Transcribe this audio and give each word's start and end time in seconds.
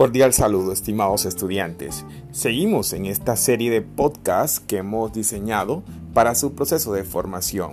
Cordial 0.00 0.32
saludo, 0.32 0.72
estimados 0.72 1.26
estudiantes. 1.26 2.06
Seguimos 2.32 2.94
en 2.94 3.04
esta 3.04 3.36
serie 3.36 3.70
de 3.70 3.82
podcasts 3.82 4.58
que 4.58 4.78
hemos 4.78 5.12
diseñado 5.12 5.82
para 6.14 6.34
su 6.34 6.54
proceso 6.54 6.94
de 6.94 7.04
formación. 7.04 7.72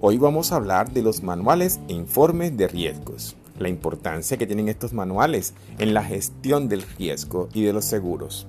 Hoy 0.00 0.18
vamos 0.18 0.50
a 0.50 0.56
hablar 0.56 0.90
de 0.90 1.02
los 1.02 1.22
manuales 1.22 1.78
e 1.86 1.92
informes 1.92 2.56
de 2.56 2.66
riesgos, 2.66 3.36
la 3.60 3.68
importancia 3.68 4.38
que 4.38 4.46
tienen 4.48 4.68
estos 4.68 4.92
manuales 4.92 5.54
en 5.78 5.94
la 5.94 6.02
gestión 6.02 6.68
del 6.68 6.82
riesgo 6.98 7.48
y 7.54 7.62
de 7.62 7.74
los 7.74 7.84
seguros. 7.84 8.48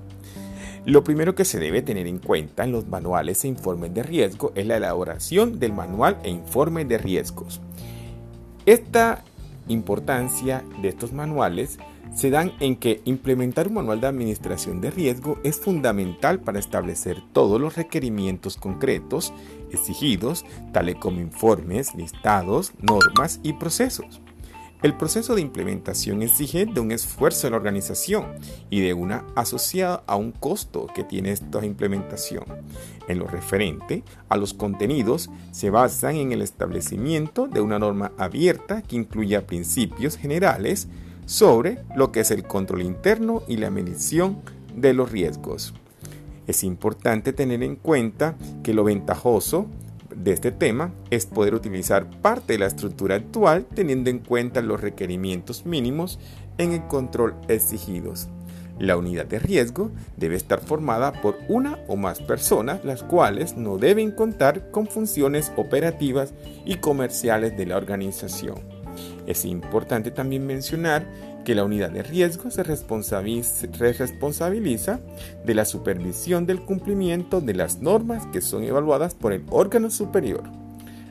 Lo 0.83 1.03
primero 1.03 1.35
que 1.35 1.45
se 1.45 1.59
debe 1.59 1.83
tener 1.83 2.07
en 2.07 2.17
cuenta 2.17 2.63
en 2.63 2.71
los 2.71 2.87
manuales 2.87 3.45
e 3.45 3.47
informes 3.47 3.93
de 3.93 4.01
riesgo 4.01 4.53
es 4.55 4.65
la 4.65 4.77
elaboración 4.77 5.59
del 5.59 5.73
manual 5.73 6.17
e 6.23 6.31
informe 6.31 6.83
de 6.83 6.97
riesgos. 6.97 7.61
Esta 8.65 9.23
importancia 9.67 10.63
de 10.81 10.89
estos 10.89 11.13
manuales 11.13 11.79
se 12.15 12.29
dan 12.29 12.51
en 12.59 12.75
que 12.75 13.01
implementar 13.05 13.67
un 13.67 13.75
manual 13.75 14.01
de 14.01 14.07
administración 14.07 14.81
de 14.81 14.91
riesgo 14.91 15.39
es 15.43 15.59
fundamental 15.59 16.39
para 16.39 16.59
establecer 16.59 17.21
todos 17.31 17.61
los 17.61 17.75
requerimientos 17.75 18.57
concretos 18.57 19.33
exigidos, 19.71 20.45
tales 20.73 20.95
como 20.95 21.21
informes, 21.21 21.95
listados, 21.95 22.73
normas 22.81 23.39
y 23.43 23.53
procesos. 23.53 24.21
El 24.81 24.95
proceso 24.97 25.35
de 25.35 25.41
implementación 25.41 26.23
exige 26.23 26.65
de 26.65 26.79
un 26.79 26.91
esfuerzo 26.91 27.45
de 27.45 27.51
la 27.51 27.57
organización 27.57 28.25
y 28.71 28.81
de 28.81 28.95
una 28.95 29.25
asociada 29.35 30.03
a 30.07 30.15
un 30.15 30.31
costo 30.31 30.87
que 30.87 31.03
tiene 31.03 31.31
esta 31.31 31.63
implementación. 31.63 32.45
En 33.07 33.19
lo 33.19 33.27
referente 33.27 34.03
a 34.27 34.37
los 34.37 34.55
contenidos, 34.55 35.29
se 35.51 35.69
basan 35.69 36.15
en 36.15 36.31
el 36.31 36.41
establecimiento 36.41 37.47
de 37.47 37.61
una 37.61 37.77
norma 37.77 38.11
abierta 38.17 38.81
que 38.81 38.95
incluya 38.95 39.45
principios 39.45 40.17
generales, 40.17 40.87
sobre 41.27 41.77
lo 41.95 42.11
que 42.11 42.21
es 42.21 42.31
el 42.31 42.43
control 42.43 42.81
interno 42.81 43.43
y 43.47 43.57
la 43.57 43.69
medición 43.69 44.41
de 44.75 44.93
los 44.93 45.11
riesgos. 45.11 45.73
Es 46.47 46.63
importante 46.63 47.33
tener 47.33 47.61
en 47.61 47.75
cuenta 47.75 48.35
que 48.63 48.73
lo 48.73 48.83
ventajoso 48.83 49.67
de 50.15 50.33
este 50.33 50.51
tema 50.51 50.93
es 51.09 51.25
poder 51.25 51.53
utilizar 51.55 52.09
parte 52.21 52.53
de 52.53 52.59
la 52.59 52.67
estructura 52.67 53.15
actual 53.15 53.65
teniendo 53.73 54.09
en 54.09 54.19
cuenta 54.19 54.61
los 54.61 54.81
requerimientos 54.81 55.65
mínimos 55.65 56.19
en 56.57 56.73
el 56.73 56.87
control 56.87 57.35
exigidos. 57.47 58.29
La 58.79 58.97
unidad 58.97 59.25
de 59.25 59.39
riesgo 59.39 59.91
debe 60.17 60.35
estar 60.35 60.59
formada 60.59 61.11
por 61.21 61.37
una 61.47 61.77
o 61.87 61.95
más 61.95 62.19
personas, 62.19 62.83
las 62.83 63.03
cuales 63.03 63.55
no 63.55 63.77
deben 63.77 64.11
contar 64.11 64.71
con 64.71 64.87
funciones 64.87 65.51
operativas 65.55 66.33
y 66.65 66.77
comerciales 66.77 67.55
de 67.55 67.67
la 67.67 67.77
organización. 67.77 68.80
Es 69.27 69.45
importante 69.45 70.11
también 70.11 70.45
mencionar 70.45 71.05
que 71.43 71.55
la 71.55 71.63
unidad 71.63 71.91
de 71.91 72.03
riesgo 72.03 72.51
se 72.51 72.63
responsabiliza 72.63 74.99
de 75.45 75.55
la 75.55 75.65
supervisión 75.65 76.45
del 76.45 76.61
cumplimiento 76.61 77.41
de 77.41 77.53
las 77.53 77.81
normas 77.81 78.25
que 78.27 78.41
son 78.41 78.63
evaluadas 78.63 79.15
por 79.15 79.33
el 79.33 79.43
órgano 79.49 79.89
superior. 79.89 80.43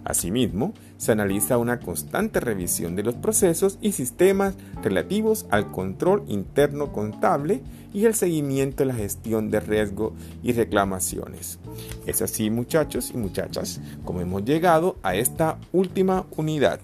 Asimismo, 0.04 0.72
se 0.96 1.12
analiza 1.12 1.58
una 1.58 1.78
constante 1.78 2.40
revisión 2.40 2.96
de 2.96 3.02
los 3.02 3.14
procesos 3.14 3.78
y 3.82 3.92
sistemas 3.92 4.54
relativos 4.82 5.46
al 5.50 5.70
control 5.70 6.24
interno 6.26 6.92
contable 6.92 7.62
y 7.92 8.06
el 8.06 8.14
seguimiento 8.14 8.78
de 8.78 8.86
la 8.86 8.94
gestión 8.94 9.50
de 9.50 9.60
riesgo 9.60 10.14
y 10.42 10.52
reclamaciones. 10.52 11.58
Es 12.06 12.22
así, 12.22 12.50
muchachos 12.50 13.10
y 13.14 13.18
muchachas, 13.18 13.80
como 14.04 14.20
hemos 14.20 14.44
llegado 14.44 14.96
a 15.02 15.16
esta 15.16 15.58
última 15.72 16.26
unidad. 16.36 16.80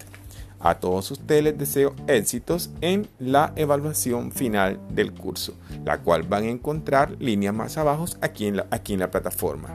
A 0.59 0.79
todos 0.79 1.11
ustedes 1.11 1.43
les 1.43 1.57
deseo 1.57 1.93
éxitos 2.07 2.71
en 2.81 3.07
la 3.19 3.53
evaluación 3.55 4.31
final 4.31 4.79
del 4.89 5.13
curso, 5.13 5.53
la 5.85 5.99
cual 5.99 6.23
van 6.23 6.43
a 6.45 6.49
encontrar 6.49 7.11
líneas 7.19 7.53
más 7.53 7.77
abajo 7.77 8.05
aquí 8.21 8.47
en 8.47 8.57
la, 8.57 8.67
aquí 8.71 8.93
en 8.93 8.99
la 8.99 9.11
plataforma. 9.11 9.69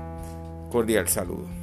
Cordial 0.70 1.08
saludo. 1.08 1.61